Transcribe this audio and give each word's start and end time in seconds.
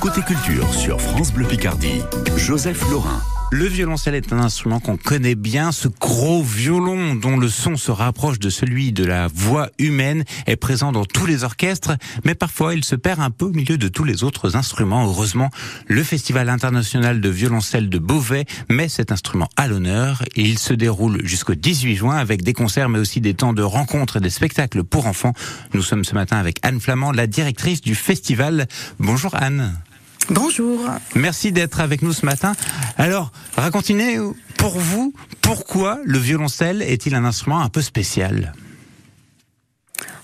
Côté 0.00 0.22
culture 0.22 0.72
sur 0.72 1.00
France 1.00 1.32
Bleu 1.32 1.46
Picardie, 1.46 2.02
Joseph 2.36 2.82
Laurin. 2.90 3.20
Le 3.54 3.66
violoncelle 3.66 4.16
est 4.16 4.32
un 4.32 4.40
instrument 4.40 4.80
qu'on 4.80 4.96
connaît 4.96 5.36
bien. 5.36 5.70
Ce 5.70 5.86
gros 5.86 6.42
violon 6.42 7.14
dont 7.14 7.36
le 7.36 7.48
son 7.48 7.76
se 7.76 7.92
rapproche 7.92 8.40
de 8.40 8.50
celui 8.50 8.90
de 8.90 9.04
la 9.04 9.28
voix 9.28 9.70
humaine 9.78 10.24
est 10.48 10.56
présent 10.56 10.90
dans 10.90 11.04
tous 11.04 11.24
les 11.24 11.44
orchestres, 11.44 11.92
mais 12.24 12.34
parfois 12.34 12.74
il 12.74 12.82
se 12.82 12.96
perd 12.96 13.20
un 13.20 13.30
peu 13.30 13.44
au 13.44 13.52
milieu 13.52 13.78
de 13.78 13.86
tous 13.86 14.02
les 14.02 14.24
autres 14.24 14.56
instruments. 14.56 15.04
Heureusement, 15.04 15.50
le 15.86 16.02
Festival 16.02 16.48
international 16.48 17.20
de 17.20 17.28
violoncelle 17.28 17.88
de 17.88 17.98
Beauvais 17.98 18.44
met 18.68 18.88
cet 18.88 19.12
instrument 19.12 19.48
à 19.56 19.68
l'honneur 19.68 20.24
il 20.34 20.58
se 20.58 20.74
déroule 20.74 21.24
jusqu'au 21.24 21.54
18 21.54 21.94
juin 21.94 22.16
avec 22.16 22.42
des 22.42 22.54
concerts 22.54 22.88
mais 22.88 22.98
aussi 22.98 23.20
des 23.20 23.34
temps 23.34 23.52
de 23.52 23.62
rencontres 23.62 24.16
et 24.16 24.20
des 24.20 24.30
spectacles 24.30 24.82
pour 24.82 25.06
enfants. 25.06 25.32
Nous 25.74 25.82
sommes 25.82 26.02
ce 26.02 26.14
matin 26.14 26.38
avec 26.38 26.56
Anne 26.62 26.80
Flamand, 26.80 27.12
la 27.12 27.28
directrice 27.28 27.82
du 27.82 27.94
festival. 27.94 28.66
Bonjour 28.98 29.32
Anne. 29.36 29.74
Bonjour. 30.30 30.80
Merci 31.14 31.52
d'être 31.52 31.80
avec 31.80 32.02
nous 32.02 32.12
ce 32.12 32.24
matin. 32.24 32.54
Alors, 32.96 33.30
racontez-nous, 33.56 34.36
pour 34.56 34.78
vous, 34.78 35.12
pourquoi 35.42 35.98
le 36.04 36.18
violoncelle 36.18 36.82
est-il 36.82 37.14
un 37.14 37.24
instrument 37.24 37.60
un 37.60 37.68
peu 37.68 37.82
spécial? 37.82 38.54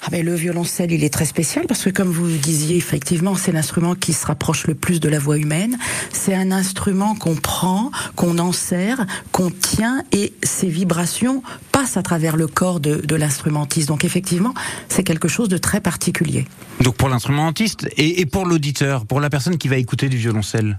Ah 0.02 0.08
ben, 0.10 0.24
le 0.24 0.34
violoncelle, 0.34 0.92
il 0.92 1.04
est 1.04 1.12
très 1.12 1.26
spécial 1.26 1.66
parce 1.66 1.84
que, 1.84 1.90
comme 1.90 2.08
vous 2.08 2.26
disiez, 2.26 2.76
effectivement, 2.76 3.34
c'est 3.34 3.52
l'instrument 3.52 3.94
qui 3.94 4.14
se 4.14 4.26
rapproche 4.26 4.66
le 4.66 4.74
plus 4.74 4.98
de 4.98 5.08
la 5.08 5.18
voix 5.18 5.36
humaine. 5.36 5.76
C'est 6.10 6.34
un 6.34 6.52
instrument 6.52 7.14
qu'on 7.14 7.36
prend, 7.36 7.90
qu'on 8.16 8.38
enserre, 8.38 9.04
qu'on 9.30 9.50
tient 9.50 10.02
et 10.12 10.32
ses 10.42 10.68
vibrations 10.68 11.42
passent 11.70 11.98
à 11.98 12.02
travers 12.02 12.36
le 12.36 12.46
corps 12.46 12.80
de, 12.80 12.96
de 12.96 13.14
l'instrumentiste. 13.14 13.88
Donc, 13.88 14.04
effectivement, 14.04 14.54
c'est 14.88 15.04
quelque 15.04 15.28
chose 15.28 15.48
de 15.48 15.58
très 15.58 15.80
particulier. 15.80 16.46
Donc, 16.80 16.96
pour 16.96 17.10
l'instrumentiste 17.10 17.86
et, 17.98 18.20
et 18.20 18.26
pour 18.26 18.46
l'auditeur, 18.46 19.04
pour 19.04 19.20
la 19.20 19.28
personne 19.28 19.58
qui 19.58 19.68
va 19.68 19.76
écouter 19.76 20.08
du 20.08 20.16
violoncelle 20.16 20.78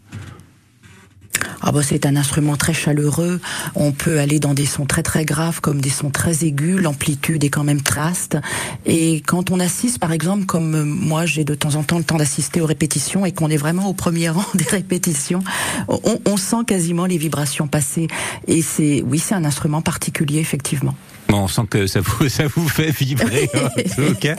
ah 1.62 1.72
bah 1.72 1.82
c'est 1.84 2.06
un 2.06 2.16
instrument 2.16 2.56
très 2.58 2.73
chaleureux. 2.73 3.40
On 3.76 3.92
peut 3.92 4.20
aller 4.20 4.40
dans 4.40 4.54
des 4.54 4.66
sons 4.66 4.86
très 4.86 5.04
très 5.04 5.26
graves 5.26 5.62
comme 5.62 5.81
des 5.81 5.90
sons 5.90 6.09
très 6.09 6.44
aigus. 6.44 6.81
L'amplitude 6.81 7.44
est 7.44 7.50
quand 7.50 7.64
même 7.64 7.81
traste. 7.81 8.38
Et 8.86 9.22
quand 9.22 9.52
on 9.52 9.59
assiste, 9.59 10.00
par 10.00 10.12
exemple, 10.12 10.45
comme 10.45 10.76
euh, 10.76 10.84
moi, 10.84 11.26
j'ai 11.26 11.44
de 11.44 11.56
temps 11.56 11.76
en 11.76 11.84
temps 11.84 11.98
le 11.98 12.03
temps 12.03 12.18
d'assister 12.18 12.62
aux 12.62 12.66
répétitions 12.66 13.26
et 13.26 13.31
qu'on 13.31 13.50
est 13.50 13.58
vraiment 13.58 13.88
au 13.88 13.94
premier 13.94 14.30
rang 14.31 14.45
des 14.56 14.66
répétitions, 14.66 15.44
on, 15.88 16.20
on 16.26 16.38
sent 16.38 16.64
quasiment 16.66 17.06
les 17.06 17.18
vibrations 17.18 17.68
passer. 17.68 18.08
Et 18.48 18.62
c'est, 18.62 19.03
oui, 19.06 19.20
c'est 19.20 19.36
un 19.36 19.46
instrument 19.46 19.81
particulier, 19.81 20.40
effectivement. 20.40 20.96
Bon, 21.28 21.44
on 21.44 21.48
sent 21.48 21.62
que 21.70 21.88
ça 21.88 22.02
vous, 22.02 22.28
ça 22.30 22.48
vous 22.48 22.68
fait 22.68 22.92
vibrer 22.92 23.50
en 23.56 23.70
tout 23.70 24.16
cas. 24.16 24.36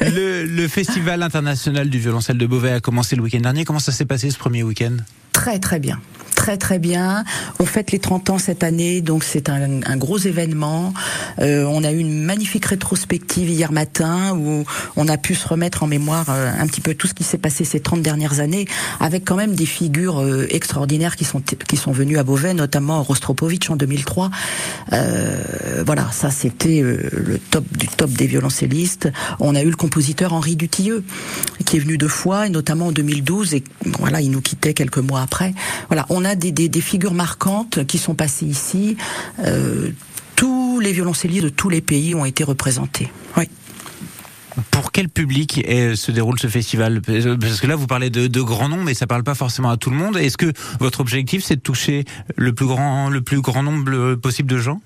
Le, 0.00 0.44
le 0.44 0.68
Festival 0.68 1.22
international 1.22 1.90
du 1.90 1.98
violoncelle 1.98 2.38
de 2.38 2.46
Beauvais 2.46 2.72
a 2.72 2.80
commencé 2.80 3.16
le 3.16 3.22
week-end 3.22 3.40
dernier. 3.40 3.64
Comment 3.64 3.78
ça 3.78 3.92
s'est 3.92 4.06
passé 4.06 4.30
ce 4.30 4.38
premier 4.38 4.62
week-end? 4.62 4.96
Très 5.32 5.58
très 5.58 5.78
bien 5.78 6.00
très 6.40 6.56
très 6.56 6.78
bien. 6.78 7.22
On 7.58 7.66
fête 7.66 7.92
les 7.92 7.98
30 7.98 8.30
ans 8.30 8.38
cette 8.38 8.64
année, 8.64 9.02
donc 9.02 9.24
c'est 9.24 9.50
un, 9.50 9.82
un, 9.84 9.96
gros 9.98 10.16
événement. 10.16 10.94
Euh, 11.38 11.64
on 11.64 11.84
a 11.84 11.92
eu 11.92 11.98
une 11.98 12.24
magnifique 12.24 12.64
rétrospective 12.64 13.50
hier 13.50 13.72
matin 13.72 14.34
où 14.34 14.64
on 14.96 15.06
a 15.08 15.18
pu 15.18 15.34
se 15.34 15.46
remettre 15.46 15.82
en 15.82 15.86
mémoire 15.86 16.28
euh, 16.30 16.50
un 16.58 16.66
petit 16.66 16.80
peu 16.80 16.94
tout 16.94 17.06
ce 17.06 17.12
qui 17.12 17.24
s'est 17.24 17.36
passé 17.36 17.64
ces 17.64 17.80
30 17.80 18.00
dernières 18.00 18.40
années, 18.40 18.64
avec 19.00 19.26
quand 19.26 19.36
même 19.36 19.54
des 19.54 19.66
figures 19.66 20.22
euh, 20.22 20.46
extraordinaires 20.48 21.14
qui 21.14 21.26
sont 21.26 21.42
qui 21.42 21.76
sont 21.76 21.92
venues 21.92 22.16
à 22.16 22.22
Beauvais, 22.22 22.54
notamment 22.54 23.02
Rostropovitch 23.02 23.68
en 23.68 23.76
2003. 23.76 24.30
Euh, 24.94 25.82
voilà, 25.84 26.08
ça 26.10 26.30
c'était 26.30 26.80
le 26.80 27.38
top 27.50 27.66
du 27.76 27.86
top 27.86 28.12
des 28.12 28.26
violoncellistes. 28.26 29.10
On 29.40 29.54
a 29.54 29.60
eu 29.60 29.68
le 29.68 29.76
compositeur 29.76 30.32
Henri 30.32 30.56
Dutilleux 30.56 31.04
qui 31.66 31.76
est 31.76 31.80
venu 31.80 31.98
deux 31.98 32.08
fois, 32.08 32.46
et 32.46 32.50
notamment 32.50 32.86
en 32.86 32.92
2012, 32.92 33.54
et 33.54 33.62
voilà, 33.98 34.20
il 34.20 34.30
nous 34.30 34.40
quittait 34.40 34.74
quelques 34.74 34.98
mois 34.98 35.20
après. 35.20 35.54
Voilà, 35.88 36.06
on 36.08 36.24
a 36.24 36.29
des, 36.34 36.80
figures 36.80 37.14
marquantes 37.14 37.84
qui 37.86 37.98
sont 37.98 38.14
passées 38.14 38.46
ici. 38.46 38.96
Euh, 39.40 39.90
tous 40.36 40.80
les 40.80 40.92
violoncellistes 40.92 41.44
de 41.44 41.48
tous 41.48 41.68
les 41.68 41.80
pays 41.80 42.14
ont 42.14 42.24
été 42.24 42.44
représentés. 42.44 43.10
Oui. 43.36 43.48
Pour 44.70 44.92
quel 44.92 45.08
public 45.08 45.62
est, 45.64 45.94
se 45.94 46.10
déroule 46.10 46.38
ce 46.38 46.48
festival? 46.48 47.00
Parce 47.02 47.60
que 47.60 47.66
là, 47.66 47.76
vous 47.76 47.86
parlez 47.86 48.10
de, 48.10 48.26
de 48.26 48.40
grands 48.40 48.68
noms, 48.68 48.82
mais 48.82 48.94
ça 48.94 49.06
parle 49.06 49.22
pas 49.22 49.34
forcément 49.34 49.70
à 49.70 49.76
tout 49.76 49.90
le 49.90 49.96
monde. 49.96 50.16
Est-ce 50.16 50.36
que 50.36 50.52
votre 50.80 51.00
objectif, 51.00 51.44
c'est 51.44 51.56
de 51.56 51.60
toucher 51.60 52.04
le 52.36 52.52
plus 52.52 52.66
grand, 52.66 53.10
le 53.10 53.20
plus 53.20 53.40
grand 53.40 53.62
nombre 53.62 54.14
possible 54.16 54.50
de 54.50 54.58
gens? 54.58 54.80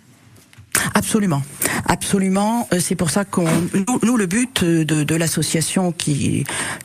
Absolument. 0.95 1.43
Absolument. 1.87 2.69
Euh, 2.73 2.79
c'est 2.81 2.95
pour 2.95 3.11
ça 3.11 3.25
qu'on, 3.25 3.47
nous, 3.75 3.99
nous, 4.03 4.17
le 4.17 4.27
but 4.27 4.65
de, 4.65 5.05
de 5.05 5.15
l'association 5.15 5.93
qui 5.93 6.45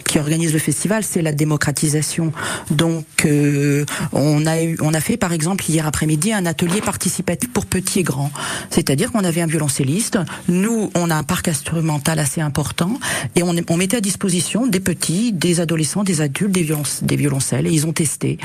qui 0.09 0.17
organise 0.17 0.53
le 0.53 0.59
festival, 0.59 1.03
c'est 1.03 1.21
la 1.21 1.31
démocratisation. 1.31 2.33
Donc, 2.71 3.05
euh, 3.25 3.85
on 4.11 4.47
a 4.47 4.63
eu, 4.63 4.75
on 4.81 4.95
a 4.95 4.99
fait 4.99 5.17
par 5.17 5.33
exemple 5.33 5.63
hier 5.69 5.85
après-midi 5.85 6.33
un 6.33 6.47
atelier 6.47 6.81
participatif 6.81 7.51
pour 7.51 7.67
petits 7.67 7.99
et 7.99 8.03
grands. 8.03 8.31
C'est-à-dire 8.71 9.11
qu'on 9.11 9.23
avait 9.23 9.41
un 9.41 9.45
violoncelliste. 9.45 10.17
Nous, 10.47 10.89
on 10.95 11.11
a 11.11 11.15
un 11.15 11.21
parc 11.21 11.47
instrumental 11.47 12.17
assez 12.17 12.41
important 12.41 12.99
et 13.35 13.43
on, 13.43 13.53
on 13.69 13.77
mettait 13.77 13.97
à 13.97 14.01
disposition 14.01 14.65
des 14.65 14.79
petits, 14.79 15.31
des 15.31 15.59
adolescents, 15.59 16.03
des 16.03 16.21
adultes, 16.21 16.51
des, 16.51 16.63
violon, 16.63 16.83
des 17.03 17.15
violoncelles 17.15 17.67
et 17.67 17.71
ils 17.71 17.85
ont 17.85 17.93
testé. 17.93 18.39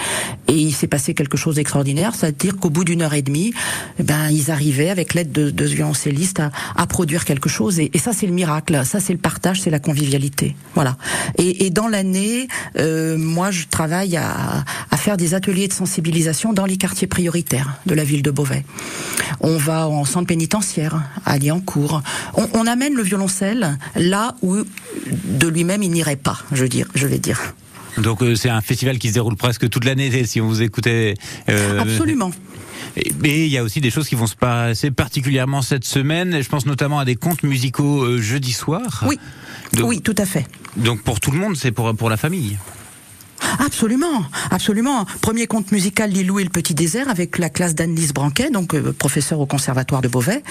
Et 0.49 0.55
il 0.55 0.73
s'est 0.73 0.87
passé 0.87 1.15
quelque 1.15 1.39
chose 1.39 1.55
d'extraordinaire, 1.55 2.15
c'est-à-dire 2.15 2.59
qu'au 2.59 2.69
bout 2.69 2.85
d'une 2.85 3.01
heure 3.01 3.15
et 3.15 3.23
demie, 3.23 3.55
eh 3.99 4.03
ben 4.03 4.29
ils 4.31 4.51
arrivaient 4.51 4.91
avec 4.91 5.15
l'aide 5.15 5.33
de, 5.35 5.51
de 5.51 5.67
ce 5.67 5.75
violoncelliste 5.75 6.41
à, 6.41 6.51
à, 6.77 6.87
produire 6.87 7.25
quelque 7.25 7.49
chose. 7.49 7.79
Et, 7.81 7.91
et 7.93 7.99
ça, 7.99 8.13
c'est 8.13 8.27
le 8.27 8.33
miracle. 8.33 8.81
Ça, 8.85 9.01
c'est 9.01 9.13
le 9.13 9.19
partage, 9.19 9.61
c'est 9.61 9.71
la 9.71 9.79
convivialité. 9.79 10.57
Voilà. 10.75 10.97
Et, 11.39 11.67
et 11.67 11.71
dans 11.71 11.89
l'année, 11.89 12.49
euh, 12.79 13.19
moi, 13.19 13.51
je 13.51 13.65
travaille 13.69 14.17
à, 14.17 14.65
à, 14.91 14.97
faire 14.97 15.17
des 15.17 15.35
ateliers 15.35 15.69
de 15.69 15.73
sensibilisation 15.73 16.53
dans 16.53 16.67
les 16.67 16.77
quartiers 16.77 17.07
prioritaires 17.07 17.75
de 17.87 17.95
la 17.95 18.05
ville 18.05 18.23
de 18.23 18.31
Beauvais. 18.31 18.65
On 19.41 19.57
va 19.57 19.89
en 19.89 20.05
centre 20.05 20.27
pénitentiaire, 20.27 21.03
à 21.27 21.39
Liancourt. 21.39 22.03
On, 22.35 22.49
on 22.55 22.67
amène 22.67 22.95
le 22.95 23.03
violoncelle 23.03 23.77
là 23.97 24.35
où 24.43 24.57
de 25.25 25.49
lui-même 25.49 25.83
il 25.83 25.91
n'irait 25.91 26.17
pas, 26.17 26.39
je, 26.53 26.65
dire, 26.65 26.89
je 26.95 27.07
vais 27.07 27.19
dire. 27.19 27.55
Donc 27.99 28.23
euh, 28.23 28.35
c'est 28.35 28.49
un 28.51 28.61
festival 28.61 28.99
qui 28.99 29.09
se 29.09 29.15
déroule 29.15 29.37
presque 29.37 29.69
toute 29.69 29.85
l'année 29.85 30.25
si 30.25 30.41
on 30.41 30.49
vous 30.49 30.63
écoutait. 30.63 31.15
Euh... 31.49 31.81
Absolument. 31.81 32.31
Mais 33.21 33.47
il 33.47 33.53
y 33.53 33.59
a 33.59 33.63
aussi 33.63 33.81
des 33.81 33.91
choses 33.91 34.09
qui 34.09 34.15
vont 34.15 34.27
se 34.27 34.37
passer 34.37 34.91
particulièrement 34.91 35.63
cette 35.63 35.85
semaine. 35.85 36.41
Je 36.41 36.49
pense 36.49 36.67
notamment 36.67 36.99
à 36.99 37.05
des 37.05 37.17
contes 37.17 37.43
musicaux 37.43 38.05
euh, 38.05 38.21
jeudi 38.21 38.53
soir. 38.53 39.05
Oui, 39.07 39.19
donc, 39.73 39.89
oui, 39.89 40.01
tout 40.01 40.15
à 40.19 40.27
fait. 40.27 40.47
Donc 40.77 41.03
pour 41.03 41.21
tout 41.21 41.31
le 41.31 41.39
monde, 41.39 41.57
c'est 41.57 41.73
pour 41.73 41.95
pour 41.97 42.09
la 42.09 42.17
famille. 42.17 42.59
Absolument, 43.59 44.25
absolument. 44.51 45.05
Premier 45.21 45.47
conte 45.47 45.73
musical 45.73 46.11
Lilou 46.11 46.39
et 46.39 46.45
le 46.45 46.51
Petit 46.51 46.75
Désert 46.75 47.09
avec 47.09 47.39
la 47.39 47.51
classe 47.51 47.75
d'Anne-Lise 47.75 48.13
Branquet, 48.13 48.51
donc 48.51 48.75
euh, 48.75 48.93
professeur 48.93 49.41
au 49.41 49.47
conservatoire 49.47 50.01
de 50.01 50.09
Beauvais. 50.09 50.43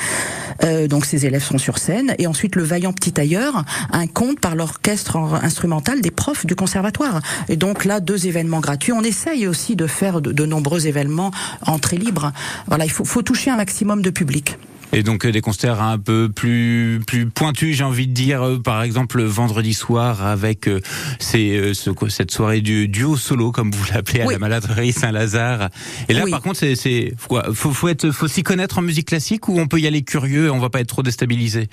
Euh, 0.63 0.87
donc 0.87 1.05
ses 1.05 1.25
élèves 1.25 1.43
sont 1.43 1.57
sur 1.57 1.77
scène. 1.77 2.15
Et 2.17 2.27
ensuite 2.27 2.55
Le 2.55 2.63
Vaillant 2.63 2.93
Petit 2.93 3.11
Tailleur, 3.11 3.63
un 3.91 4.07
conte 4.07 4.39
par 4.39 4.55
l'orchestre 4.55 5.17
instrumental 5.17 6.01
des 6.01 6.11
profs 6.11 6.45
du 6.45 6.55
conservatoire. 6.55 7.21
Et 7.49 7.57
donc 7.57 7.85
là, 7.85 7.99
deux 7.99 8.27
événements 8.27 8.59
gratuits. 8.59 8.91
On 8.91 9.03
essaye 9.03 9.47
aussi 9.47 9.75
de 9.75 9.87
faire 9.87 10.21
de, 10.21 10.45
nombreux 10.45 10.87
événements 10.87 11.31
entrée 11.65 11.97
libre. 11.97 12.31
Voilà, 12.67 12.85
il 12.85 12.91
faut 12.91 13.21
toucher 13.21 13.49
un 13.49 13.57
maximum 13.57 14.01
de 14.01 14.09
public. 14.09 14.57
Et 14.93 15.03
donc 15.03 15.25
euh, 15.25 15.31
des 15.31 15.41
concerts 15.41 15.81
un 15.81 15.97
peu 15.97 16.29
plus 16.29 17.01
plus 17.05 17.25
pointus, 17.25 17.75
j'ai 17.75 17.83
envie 17.83 18.07
de 18.07 18.13
dire, 18.13 18.43
euh, 18.43 18.59
par 18.59 18.83
exemple 18.83 19.21
vendredi 19.23 19.73
soir 19.73 20.25
avec 20.25 20.67
euh, 20.67 20.79
ces, 21.19 21.73
ce, 21.73 21.91
cette 22.09 22.31
soirée 22.31 22.61
du 22.61 22.87
duo 22.87 23.17
solo, 23.17 23.51
comme 23.51 23.71
vous 23.71 23.85
l'appelez, 23.93 24.21
à 24.21 24.25
oui. 24.25 24.33
la 24.33 24.39
Maladerie 24.39 24.91
Saint-Lazare. 24.91 25.69
Et 26.09 26.13
là, 26.13 26.23
oui. 26.23 26.31
par 26.31 26.41
contre, 26.41 26.59
c'est, 26.59 26.75
c'est 26.75 27.13
faut, 27.17 27.41
faut 27.53 27.87
être, 27.87 28.11
faut 28.11 28.27
s'y 28.27 28.43
connaître 28.43 28.77
en 28.77 28.81
musique 28.81 29.07
classique 29.07 29.47
ou 29.47 29.59
on 29.59 29.67
peut 29.67 29.79
y 29.79 29.87
aller 29.87 30.03
curieux, 30.03 30.47
et 30.47 30.49
on 30.49 30.59
va 30.59 30.69
pas 30.69 30.79
être 30.79 30.87
trop 30.87 31.03
déstabilisé? 31.03 31.69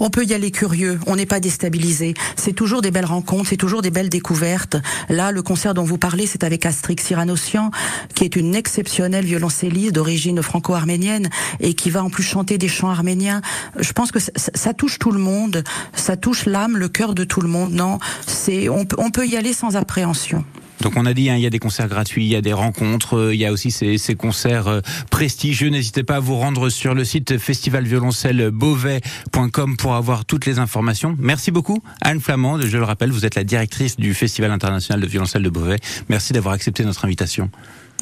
On 0.00 0.10
peut 0.10 0.24
y 0.24 0.34
aller 0.34 0.50
curieux, 0.50 0.98
on 1.06 1.16
n'est 1.16 1.26
pas 1.26 1.40
déstabilisé. 1.40 2.14
C'est 2.36 2.52
toujours 2.52 2.82
des 2.82 2.90
belles 2.90 3.04
rencontres, 3.04 3.48
c'est 3.50 3.56
toujours 3.56 3.82
des 3.82 3.90
belles 3.90 4.08
découvertes. 4.08 4.76
Là, 5.08 5.32
le 5.32 5.42
concert 5.42 5.74
dont 5.74 5.84
vous 5.84 5.98
parlez, 5.98 6.26
c'est 6.26 6.44
avec 6.44 6.66
Astrix 6.66 6.96
Cyranosian, 6.98 7.70
qui 8.14 8.24
est 8.24 8.36
une 8.36 8.54
exceptionnelle 8.54 9.24
violoncelliste 9.24 9.92
d'origine 9.92 10.42
franco-arménienne 10.42 11.28
et 11.60 11.74
qui 11.74 11.90
va 11.90 12.04
en 12.04 12.10
plus 12.10 12.22
chanter 12.22 12.58
des 12.58 12.68
chants 12.68 12.90
arméniens. 12.90 13.40
Je 13.78 13.92
pense 13.92 14.12
que 14.12 14.18
ça, 14.18 14.30
ça 14.36 14.74
touche 14.74 14.98
tout 14.98 15.12
le 15.12 15.20
monde, 15.20 15.64
ça 15.94 16.16
touche 16.16 16.46
l'âme, 16.46 16.76
le 16.76 16.88
cœur 16.88 17.14
de 17.14 17.24
tout 17.24 17.40
le 17.40 17.48
monde. 17.48 17.72
Non, 17.72 17.98
c'est 18.26 18.68
on, 18.68 18.86
on 18.98 19.10
peut 19.10 19.26
y 19.26 19.36
aller 19.36 19.52
sans 19.52 19.76
appréhension. 19.76 20.44
Donc 20.80 20.94
on 20.96 21.06
a 21.06 21.14
dit, 21.14 21.30
hein, 21.30 21.36
il 21.36 21.42
y 21.42 21.46
a 21.46 21.50
des 21.50 21.58
concerts 21.58 21.88
gratuits, 21.88 22.24
il 22.24 22.28
y 22.28 22.36
a 22.36 22.40
des 22.40 22.52
rencontres, 22.52 23.16
euh, 23.16 23.34
il 23.34 23.40
y 23.40 23.46
a 23.46 23.52
aussi 23.52 23.70
ces, 23.70 23.96
ces 23.98 24.14
concerts 24.14 24.68
euh, 24.68 24.80
prestigieux. 25.10 25.70
N'hésitez 25.70 26.04
pas 26.04 26.16
à 26.16 26.20
vous 26.20 26.36
rendre 26.36 26.70
sur 26.70 26.94
le 26.94 27.04
site 27.04 27.38
festivalvioloncelle-beauvais.com 27.38 29.76
pour 29.76 29.94
avoir 29.94 30.24
toutes 30.24 30.46
les 30.46 30.58
informations. 30.58 31.16
Merci 31.18 31.50
beaucoup, 31.50 31.82
Anne 32.00 32.20
Flamand. 32.20 32.60
Je 32.60 32.76
le 32.76 32.84
rappelle, 32.84 33.10
vous 33.10 33.26
êtes 33.26 33.34
la 33.34 33.44
directrice 33.44 33.96
du 33.96 34.14
Festival 34.14 34.50
international 34.50 35.00
de 35.00 35.06
violoncelle 35.06 35.42
de 35.42 35.50
Beauvais. 35.50 35.78
Merci 36.08 36.32
d'avoir 36.32 36.54
accepté 36.54 36.84
notre 36.84 37.04
invitation. 37.04 37.50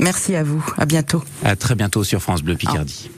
Merci 0.00 0.36
à 0.36 0.42
vous. 0.42 0.64
À 0.76 0.84
bientôt. 0.84 1.24
À 1.44 1.56
très 1.56 1.74
bientôt 1.74 2.04
sur 2.04 2.20
France 2.20 2.42
Bleu 2.42 2.56
Picardie. 2.56 3.10